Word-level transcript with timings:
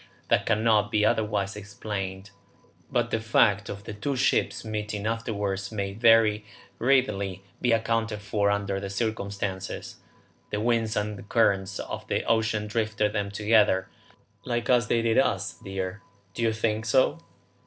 That 0.29 0.47
cannot 0.47 0.89
be 0.91 1.05
otherwise 1.05 1.55
explained; 1.55 2.31
but 2.91 3.11
the 3.11 3.19
fact 3.19 3.69
of 3.69 3.83
the 3.83 3.93
two 3.93 4.15
ships 4.15 4.65
meeting 4.65 5.05
afterwards 5.05 5.71
may 5.71 5.93
very 5.93 6.43
readily 6.79 7.43
be 7.61 7.71
accounted 7.71 8.19
for 8.19 8.49
under 8.49 8.79
the 8.79 8.89
circumstances. 8.89 9.97
The 10.49 10.59
winds 10.59 10.95
and 10.97 11.29
currents 11.29 11.77
of 11.77 12.07
the 12.07 12.23
ocean 12.23 12.65
drifted 12.65 13.13
them 13.13 13.29
together, 13.29 13.89
like 14.43 14.71
as 14.71 14.87
they 14.87 15.03
did 15.03 15.19
us, 15.19 15.53
dear. 15.63 16.01
Don't 16.33 16.45
you 16.45 16.51
think 16.53 16.87
so?" 16.87 17.19